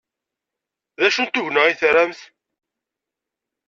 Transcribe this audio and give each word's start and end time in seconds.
D 0.99 1.01
acu 1.07 1.21
n 1.25 1.29
tenga 1.33 1.61
ay 1.65 1.75
tramt? 1.81 2.19